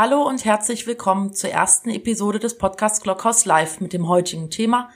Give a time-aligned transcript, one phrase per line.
[0.00, 4.90] Hallo und herzlich willkommen zur ersten Episode des Podcasts Glockhaus Live mit dem heutigen Thema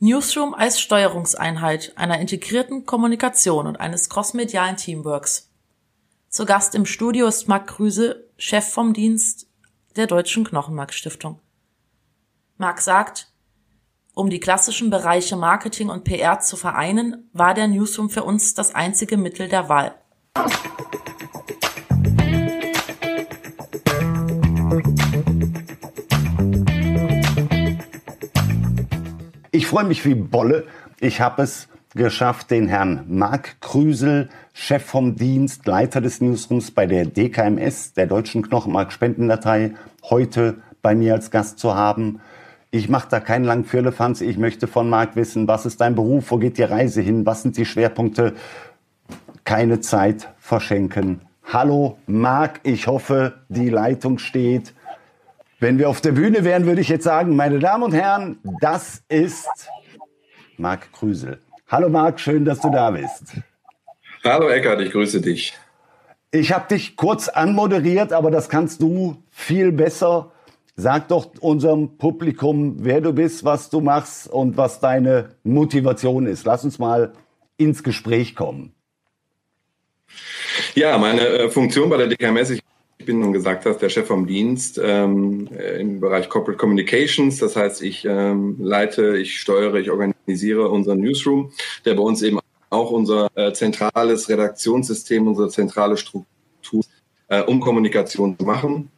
[0.00, 5.50] Newsroom als Steuerungseinheit einer integrierten Kommunikation und eines crossmedialen Teamworks.
[6.30, 9.50] Zu Gast im Studio ist Marc Krüse, Chef vom Dienst
[9.96, 11.38] der Deutschen Knochenmarkstiftung.
[12.56, 13.30] Marc sagt,
[14.14, 18.74] um die klassischen Bereiche Marketing und PR zu vereinen, war der Newsroom für uns das
[18.74, 19.94] einzige Mittel der Wahl.
[29.54, 30.64] Ich freue mich wie Bolle.
[30.98, 36.86] Ich habe es geschafft, den Herrn Marc Krüsel, Chef vom Dienst, Leiter des Newsrooms bei
[36.86, 42.20] der DKMS, der Deutschen Knochenmark-Spendendatei, heute bei mir als Gast zu haben.
[42.70, 44.22] Ich mache da keinen langen Firlefanz.
[44.22, 47.42] Ich möchte von Marc wissen, was ist dein Beruf, wo geht die Reise hin, was
[47.42, 48.32] sind die Schwerpunkte?
[49.44, 51.20] Keine Zeit verschenken.
[51.44, 54.72] Hallo Marc, ich hoffe, die Leitung steht.
[55.62, 59.04] Wenn wir auf der Bühne wären, würde ich jetzt sagen, meine Damen und Herren, das
[59.08, 59.46] ist
[60.56, 61.38] Marc Krüsel.
[61.68, 63.36] Hallo Marc, schön, dass du da bist.
[64.24, 65.56] Hallo Eckart, ich grüße dich.
[66.32, 70.32] Ich habe dich kurz anmoderiert, aber das kannst du viel besser.
[70.74, 76.44] Sag doch unserem Publikum, wer du bist, was du machst und was deine Motivation ist.
[76.44, 77.12] Lass uns mal
[77.56, 78.74] ins Gespräch kommen.
[80.74, 82.71] Ja, meine äh, Funktion bei der DKMS, ich ich
[83.04, 87.38] bin, nun gesagt hast, der Chef vom Dienst ähm, im Bereich Corporate Communications.
[87.38, 91.52] Das heißt, ich ähm, leite, ich steuere, ich organisiere unseren Newsroom,
[91.84, 92.38] der bei uns eben
[92.70, 96.84] auch unser äh, zentrales Redaktionssystem, unsere zentrale Struktur,
[97.28, 98.90] äh, um Kommunikation zu machen.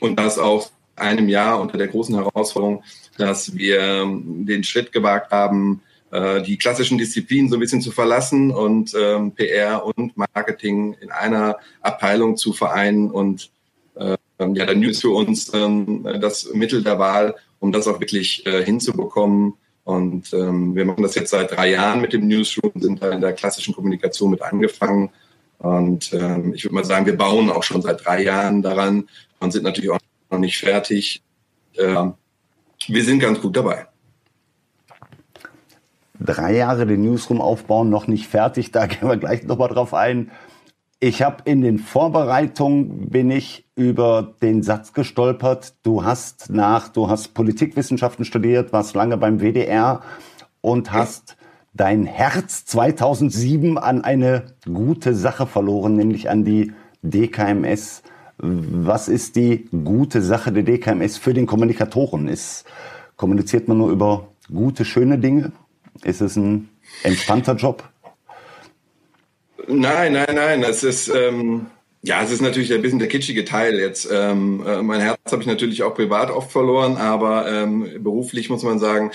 [0.00, 2.82] Und das auch einem Jahr unter der großen Herausforderung,
[3.18, 5.82] dass wir ähm, den Schritt gewagt haben,
[6.12, 11.10] äh, die klassischen Disziplinen so ein bisschen zu verlassen und ähm, PR und Marketing in
[11.10, 13.50] einer Abteilung zu vereinen und
[13.94, 18.44] äh, ja, der News für uns ähm, das Mittel der Wahl, um das auch wirklich
[18.46, 19.54] äh, hinzubekommen.
[19.84, 23.20] Und ähm, wir machen das jetzt seit drei Jahren mit dem Newsroom, sind da in
[23.22, 25.10] der klassischen Kommunikation mit angefangen.
[25.58, 29.08] Und ähm, ich würde mal sagen, wir bauen auch schon seit drei Jahren daran
[29.40, 29.98] und sind natürlich auch
[30.30, 31.22] noch nicht fertig.
[31.74, 32.10] Äh,
[32.86, 33.86] wir sind ganz gut dabei
[36.24, 38.70] drei Jahre den Newsroom aufbauen, noch nicht fertig.
[38.70, 40.30] Da gehen wir gleich nochmal drauf ein.
[41.00, 45.74] Ich habe in den Vorbereitungen bin ich über den Satz gestolpert.
[45.82, 50.02] Du hast nach, du hast Politikwissenschaften studiert, warst lange beim WDR
[50.60, 51.36] und hast
[51.74, 56.72] dein Herz 2007 an eine gute Sache verloren, nämlich an die
[57.02, 58.02] DKMS.
[58.38, 62.28] Was ist die gute Sache der DKMS für den Kommunikatoren?
[62.28, 62.64] Ist,
[63.16, 65.50] kommuniziert man nur über gute, schöne Dinge?
[66.04, 66.68] Ist es ein
[67.02, 67.88] entspannter Job?
[69.68, 70.62] Nein, nein, nein.
[70.64, 71.66] Es ist, ähm,
[72.02, 74.08] ja, es ist natürlich ein bisschen der kitschige Teil jetzt.
[74.10, 78.64] Ähm, äh, mein Herz habe ich natürlich auch privat oft verloren, aber ähm, beruflich muss
[78.64, 79.12] man sagen,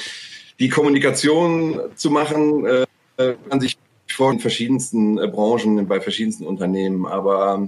[0.59, 3.77] die Kommunikation zu machen, äh, kann sich
[4.09, 7.05] vor in verschiedensten äh, Branchen, bei verschiedensten Unternehmen.
[7.05, 7.67] Aber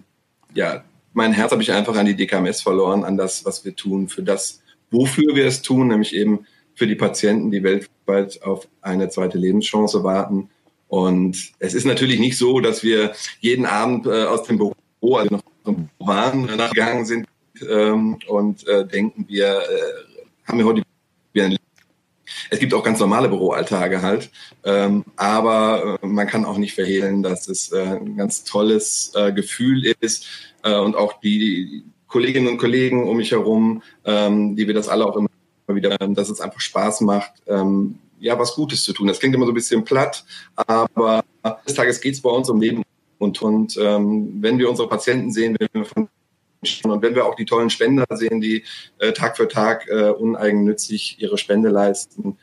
[0.54, 4.08] ja, mein Herz habe ich einfach an die DKMS verloren, an das, was wir tun,
[4.08, 6.46] für das, wofür wir es tun, nämlich eben
[6.80, 10.50] für die Patienten, die weltweit auf eine zweite Lebenschance warten.
[10.88, 14.74] Und es ist natürlich nicht so, dass wir jeden Abend äh, aus dem Büro,
[15.16, 15.44] also noch
[16.00, 17.28] waren, gegangen sind
[17.70, 20.84] ähm, und äh, denken, wir äh, haben wir heute
[22.52, 24.30] es gibt auch ganz normale Büroalltage halt,
[24.64, 29.32] ähm, aber äh, man kann auch nicht verhehlen, dass es äh, ein ganz tolles äh,
[29.32, 30.28] Gefühl ist
[30.64, 35.06] äh, und auch die Kolleginnen und Kollegen um mich herum, ähm, die wir das alle
[35.06, 35.29] auch immer
[35.76, 39.08] wieder, dass es einfach Spaß macht, ähm, ja, was Gutes zu tun.
[39.08, 40.24] Das klingt immer so ein bisschen platt,
[40.56, 41.24] aber
[41.66, 42.84] des Tages geht es bei uns um Leben
[43.18, 46.10] und, und ähm, wenn wir unsere Patienten sehen, wenn wir von
[46.84, 48.66] und wenn wir auch die tollen Spender sehen, die
[48.98, 52.38] äh, Tag für Tag äh, uneigennützig ihre Spende leisten,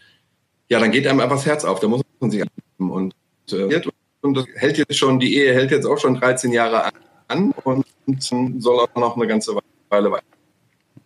[0.71, 1.81] ja, dann geht einem einfach das Herz auf.
[1.81, 2.43] Da muss man sich
[2.79, 3.15] und,
[3.53, 3.83] äh,
[4.23, 6.91] und das hält jetzt schon, die Ehe hält jetzt auch schon 13 Jahre
[7.29, 8.23] an und, und
[8.63, 9.55] soll auch noch eine ganze
[9.91, 10.25] Weile weiter.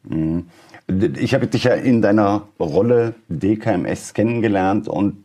[0.04, 0.46] Mhm
[0.90, 5.24] ich habe dich ja in deiner Rolle DKMS kennengelernt und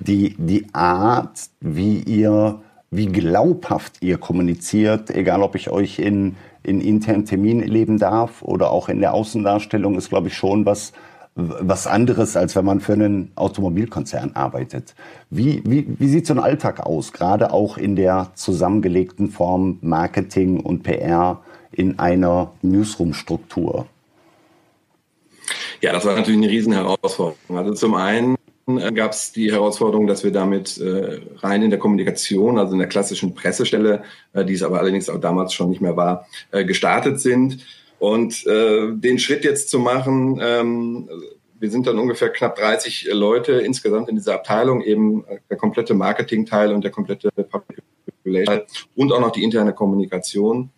[0.00, 2.60] die, die Art, wie ihr,
[2.90, 8.70] wie glaubhaft ihr kommuniziert, egal ob ich euch in, in internen Terminen erleben darf oder
[8.70, 10.92] auch in der Außendarstellung, ist, glaube ich, schon was,
[11.34, 14.94] was anderes, als wenn man für einen Automobilkonzern arbeitet.
[15.30, 20.60] Wie, wie, wie sieht so ein Alltag aus, gerade auch in der zusammengelegten Form Marketing
[20.60, 21.40] und PR
[21.72, 23.86] in einer Newsroom-Struktur?
[25.82, 27.58] Ja, das war natürlich eine Riesenherausforderung.
[27.58, 28.36] Also zum einen
[28.68, 32.78] äh, gab es die Herausforderung, dass wir damit äh, rein in der Kommunikation, also in
[32.78, 36.64] der klassischen Pressestelle, äh, die es aber allerdings auch damals schon nicht mehr war, äh,
[36.64, 37.66] gestartet sind.
[37.98, 41.08] Und äh, den Schritt jetzt zu machen, ähm,
[41.58, 46.72] wir sind dann ungefähr knapp 30 Leute insgesamt in dieser Abteilung, eben der komplette Marketing-Teil
[46.72, 47.82] und der komplette Public
[48.24, 50.70] Relation und auch noch die interne Kommunikation.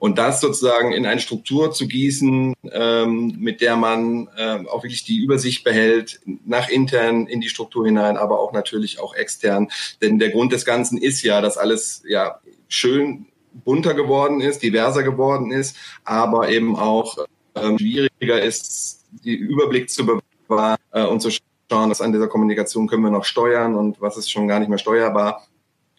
[0.00, 5.04] Und das sozusagen in eine Struktur zu gießen, ähm, mit der man äh, auch wirklich
[5.04, 9.68] die Übersicht behält, nach intern in die Struktur hinein, aber auch natürlich auch extern.
[10.00, 15.02] Denn der Grund des Ganzen ist ja, dass alles ja schön bunter geworden ist, diverser
[15.02, 17.18] geworden ist, aber eben auch
[17.54, 22.88] ähm, schwieriger ist, die Überblick zu bewahren äh, und zu schauen, was an dieser Kommunikation
[22.88, 25.46] können wir noch steuern und was ist schon gar nicht mehr steuerbar.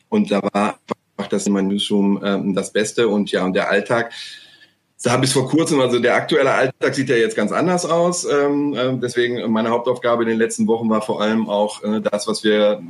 [0.10, 0.80] Und da war
[1.32, 3.08] macht das Newsroom ähm, das Beste.
[3.08, 4.12] Und ja, und der Alltag,
[5.04, 8.26] da bis vor kurzem, also der aktuelle Alltag sieht ja jetzt ganz anders aus.
[8.26, 12.28] Ähm, äh, deswegen meine Hauptaufgabe in den letzten Wochen war vor allem auch äh, das,
[12.28, 12.82] was wir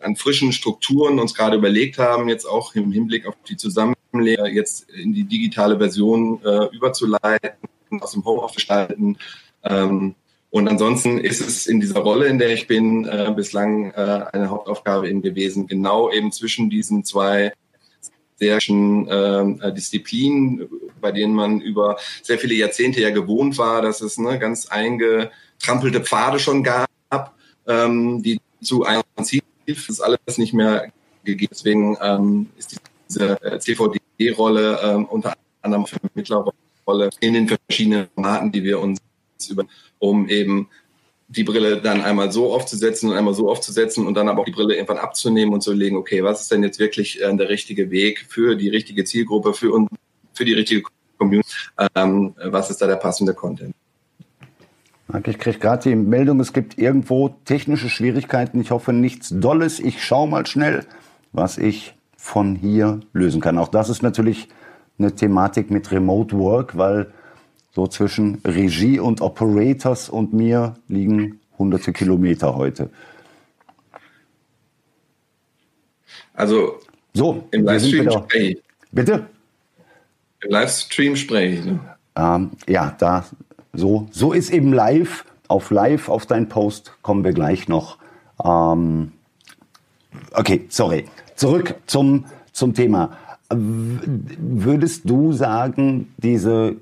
[0.00, 4.88] an frischen Strukturen uns gerade überlegt haben, jetzt auch im Hinblick auf die Zusammenlegung, jetzt
[4.90, 7.50] in die digitale Version äh, überzuleiten,
[8.00, 9.18] aus dem Homeoffice gestalten.
[9.62, 10.14] Ähm,
[10.56, 14.48] und ansonsten ist es in dieser Rolle, in der ich bin, äh, bislang äh, eine
[14.48, 17.52] Hauptaufgabe eben gewesen, genau eben zwischen diesen zwei
[18.36, 20.66] sehr äh, Disziplinen,
[20.98, 26.00] bei denen man über sehr viele Jahrzehnte ja gewohnt war, dass es ne, ganz eingetrampelte
[26.00, 26.88] Pfade schon gab,
[27.66, 30.90] ähm, die zu einem Ziel, das ist alles nicht mehr
[31.22, 31.50] gegeben.
[31.52, 32.80] Deswegen ähm, ist
[33.10, 39.00] diese äh, CVD-Rolle ähm, unter anderem Vermittlerrolle in den verschiedenen Formaten, die wir uns
[39.50, 39.64] über
[39.98, 40.68] um eben
[41.28, 44.52] die Brille dann einmal so aufzusetzen und einmal so aufzusetzen und dann aber auch die
[44.52, 47.90] Brille irgendwann abzunehmen und zu legen, okay, was ist denn jetzt wirklich äh, der richtige
[47.90, 49.88] Weg für die richtige Zielgruppe, für, und,
[50.34, 50.82] für die richtige
[51.18, 51.50] Community,
[51.94, 53.74] ähm, was ist da der passende Content?
[55.24, 58.60] Ich kriege gerade die Meldung, es gibt irgendwo technische Schwierigkeiten.
[58.60, 59.78] Ich hoffe nichts Dolles.
[59.78, 60.84] Ich schaue mal schnell,
[61.32, 63.56] was ich von hier lösen kann.
[63.56, 64.48] Auch das ist natürlich
[64.98, 67.12] eine Thematik mit Remote Work, weil
[67.76, 72.88] so zwischen Regie und Operators und mir liegen hunderte Kilometer heute.
[76.32, 76.80] Also
[77.12, 78.62] so, im Livestream spreche ich.
[78.92, 79.26] Bitte?
[80.40, 81.64] Im Livestream spreche ich.
[81.66, 81.78] Ne?
[82.16, 83.26] Ähm, ja, da
[83.74, 85.26] so, so ist eben live.
[85.48, 87.98] Auf live, auf dein Post kommen wir gleich noch.
[88.42, 89.12] Ähm,
[90.32, 91.04] okay, sorry.
[91.34, 93.18] Zurück zum, zum Thema.
[93.50, 96.76] Würdest du sagen, diese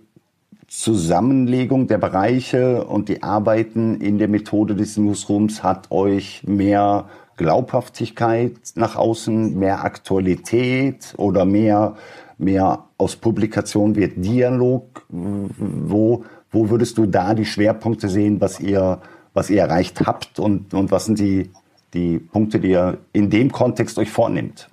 [0.76, 8.58] Zusammenlegung der Bereiche und die Arbeiten in der Methode des Newsrooms hat euch mehr Glaubhaftigkeit
[8.74, 11.96] nach außen, mehr Aktualität oder mehr,
[12.38, 15.06] mehr aus Publikation wird Dialog?
[15.08, 19.00] Wo, wo würdest du da die Schwerpunkte sehen, was ihr,
[19.32, 21.50] was ihr erreicht habt und, und was sind die,
[21.94, 24.68] die Punkte, die ihr in dem Kontext euch vornimmt?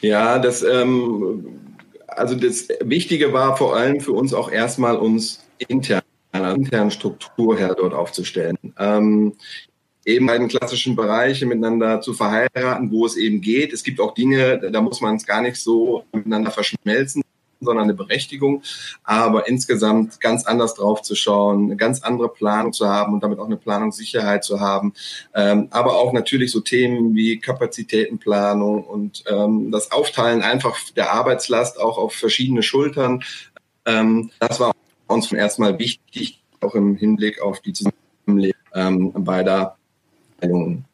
[0.00, 1.44] Ja, das ähm,
[2.16, 6.02] also das Wichtige war vor allem für uns auch erstmal uns intern,
[6.32, 8.56] einer internen Struktur her dort aufzustellen.
[8.78, 9.34] Ähm,
[10.04, 13.72] eben in klassischen Bereiche miteinander zu verheiraten, wo es eben geht.
[13.72, 17.22] Es gibt auch Dinge, da muss man es gar nicht so miteinander verschmelzen,
[17.60, 18.62] sondern eine Berechtigung.
[19.04, 23.38] Aber insgesamt ganz anders drauf zu schauen, eine ganz andere Planung zu haben und damit
[23.38, 24.94] auch eine Planungssicherheit zu haben.
[25.34, 31.78] Ähm, aber auch natürlich so Themen wie Kapazitätenplanung und ähm, das Aufteilen einfach der Arbeitslast
[31.78, 33.22] auch auf verschiedene Schultern.
[33.86, 34.72] Ähm, das war
[35.06, 39.76] uns vom ersten Mal wichtig, auch im Hinblick auf die Zusammenlegung ähm, beider
[40.40, 40.89] Meinungen.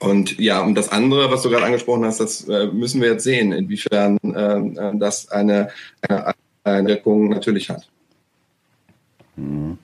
[0.00, 3.24] Und ja, und das andere, was du gerade angesprochen hast, das äh, müssen wir jetzt
[3.24, 5.68] sehen, inwiefern ähm, äh, das eine,
[6.08, 7.86] eine, eine Wirkung natürlich hat.
[9.36, 9.78] Mhm.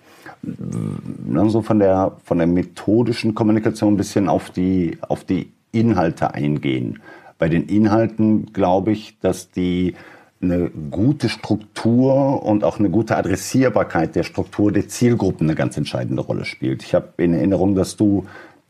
[1.49, 7.01] So von der, von der methodischen Kommunikation ein bisschen auf die, auf die Inhalte eingehen.
[7.39, 9.95] Bei den Inhalten glaube ich, dass die
[10.41, 16.23] eine gute Struktur und auch eine gute Adressierbarkeit der Struktur der Zielgruppen eine ganz entscheidende
[16.23, 16.83] Rolle spielt.
[16.83, 18.27] Ich habe in Erinnerung, dass du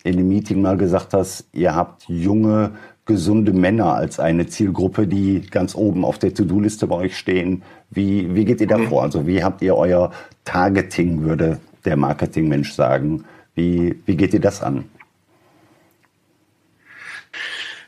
[0.06, 2.70] in dem Meeting mal gesagt hast, ihr habt junge,
[3.06, 7.62] gesunde Männer als eine Zielgruppe, die ganz oben auf der To-Do-Liste bei euch stehen.
[7.90, 8.88] Wie, wie geht ihr da mhm.
[8.88, 9.02] vor?
[9.02, 10.12] Also wie habt ihr euer
[10.44, 13.24] Targeting, würde der Marketingmensch sagen?
[13.54, 14.84] Wie, wie geht ihr das an?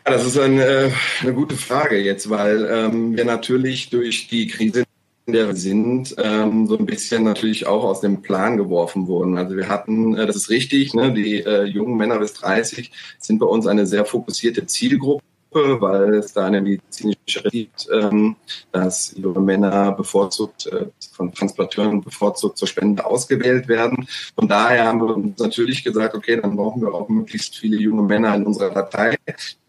[0.04, 4.84] Das ist eine, eine gute Frage jetzt, weil ähm, wir natürlich durch die Krise
[5.32, 9.36] der sind, ähm, so ein bisschen natürlich auch aus dem Plan geworfen wurden.
[9.36, 13.38] Also wir hatten, äh, das ist richtig, ne, die äh, jungen Männer bis 30 sind
[13.38, 18.36] bei uns eine sehr fokussierte Zielgruppe, weil es da eine medizinische gibt, ähm,
[18.72, 24.06] dass junge Männer bevorzugt äh, von Transplanteuren bevorzugt zur Spende ausgewählt werden.
[24.34, 28.02] Von daher haben wir uns natürlich gesagt, okay, dann brauchen wir auch möglichst viele junge
[28.02, 29.16] Männer in unserer Partei.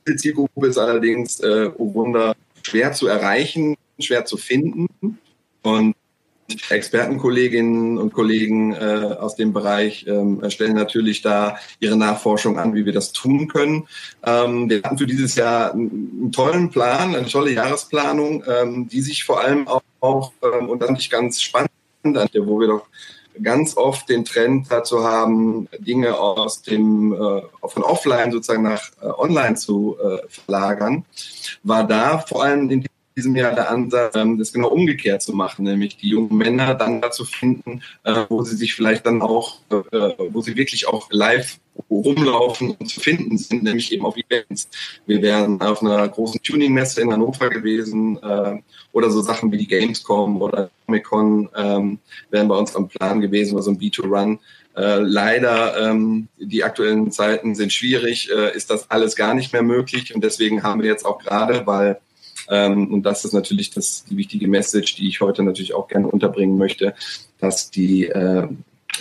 [0.07, 4.87] Die Zielgruppe ist allerdings, äh, oh Wunder, schwer zu erreichen, schwer zu finden.
[5.61, 5.95] Und
[6.69, 12.85] Expertenkolleginnen und Kollegen äh, aus dem Bereich ähm, stellen natürlich da ihre Nachforschung an, wie
[12.85, 13.87] wir das tun können.
[14.23, 19.23] Ähm, wir hatten für dieses Jahr einen tollen Plan, eine tolle Jahresplanung, ähm, die sich
[19.23, 21.71] vor allem auch, auch ähm, und dann nicht ganz spannend,
[22.03, 22.85] wo wir doch
[23.41, 29.05] ganz oft den Trend dazu haben, Dinge aus dem äh, von offline sozusagen nach äh,
[29.05, 31.05] online zu äh, verlagern,
[31.63, 32.85] war da vor allem in
[33.19, 37.01] diesem Jahr der Ansatz, ähm, das genau umgekehrt zu machen, nämlich die jungen Männer dann
[37.01, 41.59] dazu finden, äh, wo sie sich vielleicht dann auch, äh, wo sie wirklich auch live
[41.89, 44.69] rumlaufen und zu finden sind, nämlich eben auf Events.
[45.05, 48.61] Wir wären auf einer großen Tuning-Messe in Hannover gewesen äh,
[48.93, 51.99] oder so Sachen wie die Gamescom oder Comic-Con ähm,
[52.29, 54.39] wären bei uns am Plan gewesen oder so ein B2Run.
[54.75, 59.63] Äh, leider, ähm, die aktuellen Zeiten sind schwierig, äh, ist das alles gar nicht mehr
[59.63, 61.99] möglich und deswegen haben wir jetzt auch gerade, weil
[62.49, 66.57] und das ist natürlich das, die wichtige Message, die ich heute natürlich auch gerne unterbringen
[66.57, 66.95] möchte,
[67.39, 68.47] dass die äh,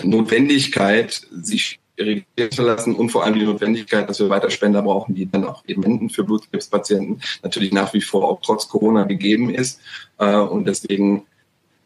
[0.03, 5.15] Notwendigkeit, sich registrieren zu lassen und vor allem die Notwendigkeit, dass wir weiter Spender brauchen,
[5.15, 9.51] die dann auch eben enden für Blutkrebspatienten, natürlich nach wie vor auch trotz Corona gegeben
[9.51, 9.81] ist.
[10.19, 11.27] Äh, und deswegen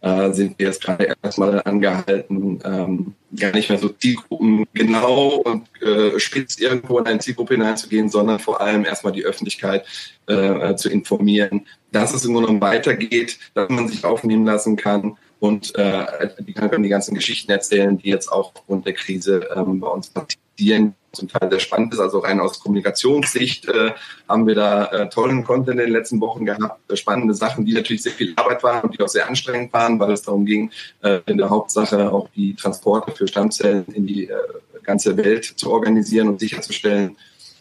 [0.02, 5.68] äh, sind wir jetzt gerade erstmal angehalten, ähm, gar nicht mehr so Zielgruppen genau und
[5.80, 9.86] äh, spitz irgendwo in eine Zielgruppe hineinzugehen, sondern vor allem erstmal die Öffentlichkeit
[10.26, 15.74] äh, zu informieren, dass es im Grunde weitergeht, dass man sich aufnehmen lassen kann und
[15.76, 19.88] äh, die können die ganzen Geschichten erzählen, die jetzt auch aufgrund der Krise ähm, bei
[19.88, 22.00] uns passieren zum Teil sehr spannend ist.
[22.00, 23.92] Also rein aus Kommunikationssicht äh,
[24.28, 27.74] haben wir da äh, tollen Content in den letzten Wochen gehabt, äh, spannende Sachen, die
[27.74, 30.70] natürlich sehr viel Arbeit waren und die auch sehr anstrengend waren, weil es darum ging,
[31.02, 34.36] äh, in der Hauptsache auch die Transporte für Stammzellen in die äh,
[34.82, 37.16] ganze Welt zu organisieren und sicherzustellen.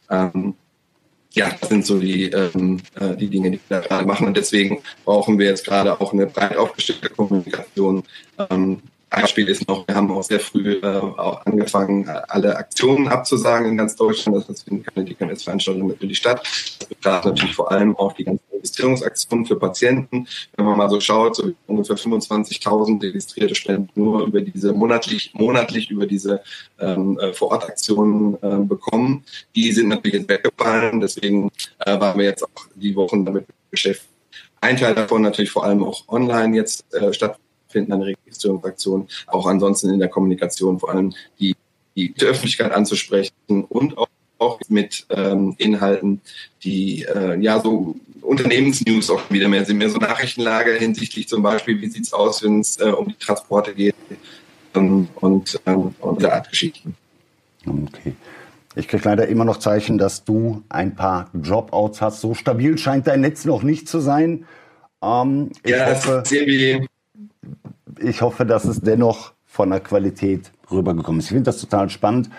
[0.10, 0.56] Ähm,
[1.34, 4.28] ja, das sind so die, ähm, äh, die Dinge, die wir da machen.
[4.28, 8.04] Und deswegen brauchen wir jetzt gerade auch eine breit aufgestellte Kommunikation,
[8.50, 8.82] ähm,
[9.12, 13.76] Beispiel ist noch, wir haben auch sehr früh äh, auch angefangen, alle Aktionen abzusagen in
[13.76, 14.46] ganz Deutschland.
[14.48, 16.42] Das finden keine DKMS-Veranstaltungen natürlich statt.
[16.80, 20.28] Das betraf natürlich vor allem auch die ganzen Registrierungsaktionen für Patienten.
[20.56, 25.92] Wenn man mal so schaut, so ungefähr 25.000 registrierte Spenden nur über diese monatlich, monatlich
[25.92, 26.42] über diese
[26.80, 29.26] ähm, äh, Vorortaktionen äh, bekommen.
[29.56, 31.02] Die sind natürlich jetzt weggefallen.
[31.02, 34.08] Deswegen äh, waren wir jetzt auch die Wochen damit beschäftigt.
[34.62, 38.02] Ein Teil davon natürlich vor allem auch online jetzt äh, stattfindet finden an
[38.32, 41.56] Registrierungsaktionen, auch ansonsten in der Kommunikation vor allem die,
[41.96, 44.08] die Öffentlichkeit anzusprechen und auch,
[44.38, 46.22] auch mit ähm, Inhalten,
[46.64, 51.82] die äh, ja so Unternehmensnews auch wieder mehr sind, mehr so Nachrichtenlage hinsichtlich zum Beispiel,
[51.82, 53.96] wie sieht es aus, wenn es äh, um die Transporte geht
[54.74, 56.96] ähm, und, ähm, und der Art Geschichten.
[57.66, 58.16] Okay.
[58.76, 62.22] Ich kriege leider immer noch Zeichen, dass du ein paar Dropouts hast.
[62.22, 64.46] So stabil scheint dein Netz noch nicht zu sein.
[65.04, 66.88] Ähm, ja, hoffe, das ist irgendwie
[68.04, 71.26] ich hoffe, dass es dennoch von der Qualität rübergekommen ist.
[71.26, 72.30] Ich finde das total spannend.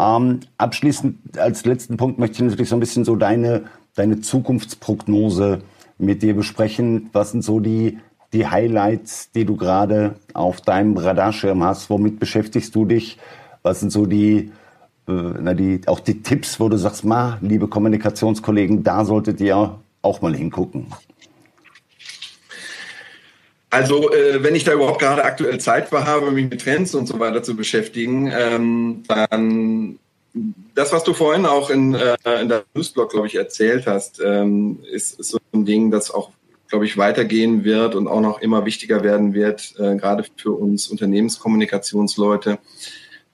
[0.00, 5.60] Ähm, abschließend als letzten Punkt möchte ich natürlich so ein bisschen so deine, deine Zukunftsprognose
[5.98, 7.10] mit dir besprechen.
[7.12, 7.98] Was sind so die,
[8.32, 11.90] die Highlights, die du gerade auf deinem Radarschirm hast?
[11.90, 13.18] Womit beschäftigst du dich?
[13.62, 14.52] Was sind so die,
[15.06, 19.76] äh, na die, auch die Tipps, wo du sagst, ma, liebe Kommunikationskollegen, da solltet ihr
[20.02, 20.86] auch mal hingucken?
[23.70, 27.06] Also, äh, wenn ich da überhaupt gerade aktuell Zeit für habe, mich mit Trends und
[27.06, 29.98] so weiter zu beschäftigen, ähm, dann
[30.74, 34.80] das, was du vorhin auch in, äh, in der Newsblog, glaube ich, erzählt hast, ähm,
[34.90, 36.30] ist, ist so ein Ding, das auch,
[36.68, 40.88] glaube ich, weitergehen wird und auch noch immer wichtiger werden wird, äh, gerade für uns
[40.88, 42.58] Unternehmenskommunikationsleute,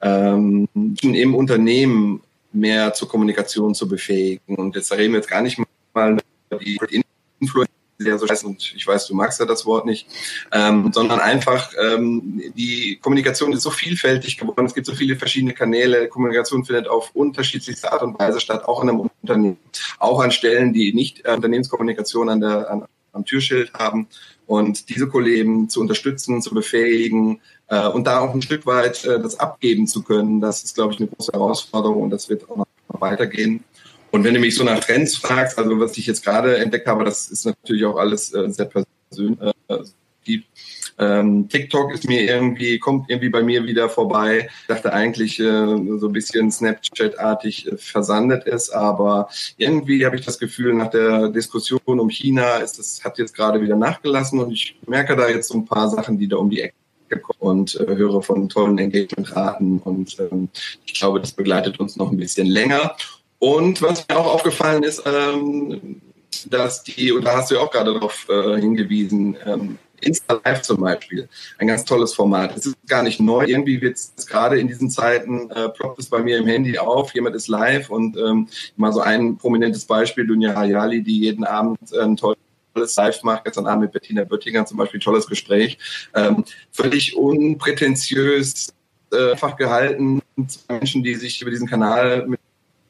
[0.03, 0.69] ähm,
[1.03, 4.57] im Unternehmen mehr zur Kommunikation zu befähigen.
[4.57, 5.59] Und jetzt reden wir jetzt gar nicht
[5.95, 6.19] mal
[6.51, 7.03] über die
[7.41, 10.07] Influencer sehr so scheiße und ich weiß, du magst ja das Wort nicht,
[10.53, 15.55] ähm, sondern einfach ähm, die Kommunikation ist so vielfältig geworden, es gibt so viele verschiedene
[15.55, 19.59] Kanäle, Kommunikation findet auf unterschiedlichste Art und Weise statt, auch in einem Unternehmen,
[19.99, 24.07] auch an Stellen, die nicht äh, Unternehmenskommunikation an der, an, am Türschild haben.
[24.47, 29.21] Und diese Kollegen zu unterstützen, zu befähigen äh, und da auch ein Stück weit äh,
[29.21, 32.59] das abgeben zu können, das ist, glaube ich, eine große Herausforderung und das wird auch
[32.59, 33.65] noch weitergehen.
[34.17, 37.05] Und wenn du mich so nach Trends fragst, also was ich jetzt gerade entdeckt habe,
[37.05, 39.39] das ist natürlich auch alles äh, sehr persönlich.
[39.69, 40.39] Äh,
[40.99, 44.49] ähm, TikTok ist mir irgendwie, kommt irgendwie bei mir wieder vorbei.
[44.63, 50.25] Ich dachte eigentlich äh, so ein bisschen Snapchat-artig äh, versandet ist, aber irgendwie habe ich
[50.25, 54.51] das Gefühl, nach der Diskussion um China ist das, hat jetzt gerade wieder nachgelassen und
[54.51, 57.79] ich merke da jetzt so ein paar Sachen, die da um die Ecke kommen und
[57.79, 60.49] äh, höre von tollen Engagement-Raten und ähm,
[60.87, 62.97] ich glaube, das begleitet uns noch ein bisschen länger.
[63.39, 66.01] Und was mir auch aufgefallen ist, ähm,
[66.49, 70.63] dass die, und da hast du ja auch gerade darauf äh, hingewiesen, ähm, Insta Live
[70.63, 71.29] zum Beispiel,
[71.59, 72.57] ein ganz tolles Format.
[72.57, 73.45] Es ist gar nicht neu.
[73.47, 77.15] Irgendwie wird es gerade in diesen Zeiten, äh, ploppt es bei mir im Handy auf,
[77.15, 81.79] jemand ist live und ähm, mal so ein prominentes Beispiel, Dunja Hayali, die jeden Abend
[81.95, 83.45] ein tolles live macht.
[83.45, 85.79] Gestern Abend mit Bettina Böttinger zum Beispiel, tolles Gespräch.
[86.15, 88.69] Ähm, völlig unprätentiös,
[89.13, 90.21] äh, einfach gehalten.
[90.69, 92.41] Menschen, die sich über diesen Kanal mit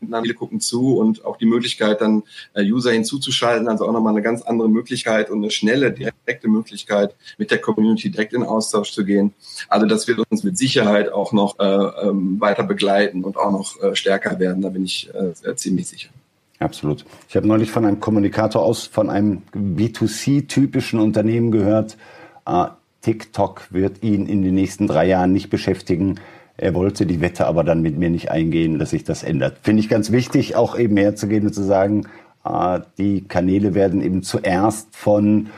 [0.00, 2.22] viele gucken zu und auch die Möglichkeit, dann
[2.54, 7.14] äh, User hinzuzuschalten, also auch nochmal eine ganz andere Möglichkeit und eine schnelle, direkte Möglichkeit,
[7.38, 9.32] mit der Community direkt in Austausch zu gehen.
[9.68, 13.82] Also das wird uns mit Sicherheit auch noch äh, ähm, weiter begleiten und auch noch
[13.82, 16.10] äh, stärker werden, da bin ich äh, ziemlich sicher.
[16.58, 17.04] Absolut.
[17.28, 21.98] Ich habe neulich von einem Kommunikator aus, von einem B2C-typischen Unternehmen gehört,
[22.46, 22.66] äh,
[23.02, 26.18] TikTok wird ihn in den nächsten drei Jahren nicht beschäftigen.
[26.58, 29.58] Er wollte die Wette aber dann mit mir nicht eingehen, dass sich das ändert.
[29.62, 32.06] Finde ich ganz wichtig, auch eben herzugehen und zu sagen,
[32.44, 35.48] äh, die Kanäle werden eben zuerst von,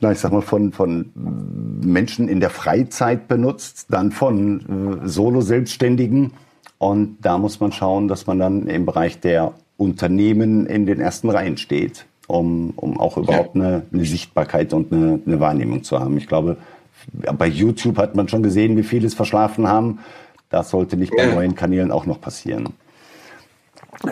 [0.00, 6.32] na, ich sag mal, von, von Menschen in der Freizeit benutzt, dann von äh, Solo-Selbstständigen.
[6.78, 11.30] Und da muss man schauen, dass man dann im Bereich der Unternehmen in den ersten
[11.30, 16.16] Reihen steht, um, um auch überhaupt eine, eine Sichtbarkeit und eine, eine Wahrnehmung zu haben.
[16.16, 16.58] Ich glaube,
[17.12, 20.00] bei YouTube hat man schon gesehen, wie viele es verschlafen haben.
[20.50, 22.74] Das sollte nicht bei neuen Kanälen auch noch passieren.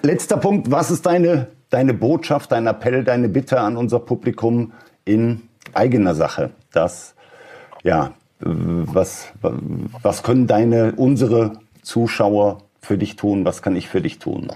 [0.02, 0.70] Letzter Punkt.
[0.70, 4.72] Was ist deine, deine Botschaft, dein Appell, deine Bitte an unser Publikum
[5.04, 5.42] in
[5.74, 6.50] eigener Sache?
[6.72, 7.14] Das,
[7.82, 9.28] ja, was,
[10.02, 13.44] was können deine, unsere Zuschauer für dich tun?
[13.44, 14.50] Was kann ich für dich tun?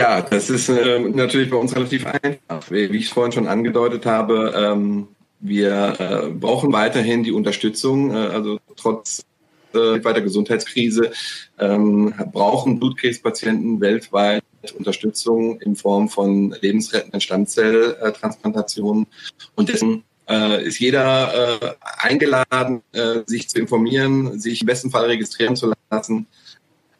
[0.00, 2.70] Ja, das ist äh, natürlich bei uns relativ einfach.
[2.70, 5.08] Wie, ich es vorhin schon angedeutet habe, ähm,
[5.40, 9.24] wir äh, brauchen weiterhin die Unterstützung, äh, also trotz
[9.72, 11.12] äh, weiter Gesundheitskrise
[11.58, 14.42] ähm, brauchen Blutkrebspatienten weltweit
[14.76, 19.06] Unterstützung in Form von lebensrettenden Stammzelltransplantationen.
[19.54, 25.06] Und deswegen äh, ist jeder äh, eingeladen, äh, sich zu informieren, sich im besten Fall
[25.06, 26.26] registrieren zu lassen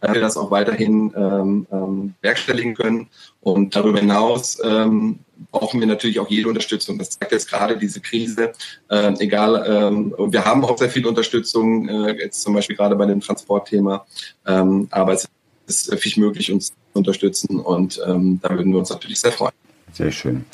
[0.00, 3.08] dass wir das auch weiterhin ähm, ähm, werkstelligen können.
[3.40, 6.98] Und darüber hinaus ähm, brauchen wir natürlich auch jede Unterstützung.
[6.98, 8.52] Das zeigt jetzt gerade diese Krise.
[8.88, 13.06] Äh, egal, ähm, wir haben auch sehr viel Unterstützung, äh, jetzt zum Beispiel gerade bei
[13.06, 14.06] dem Transportthema.
[14.46, 15.28] Ähm, aber es
[15.66, 19.52] ist wirklich möglich, uns zu unterstützen und ähm, da würden wir uns natürlich sehr freuen.
[19.92, 20.44] Sehr schön.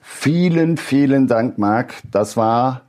[0.00, 1.94] Vielen, vielen Dank, Marc.
[2.10, 2.82] Das war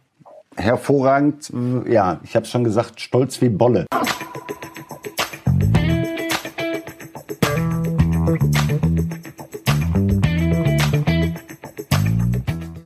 [0.55, 1.51] hervorragend.
[1.89, 3.85] Ja, ich habe es schon gesagt, stolz wie Bolle.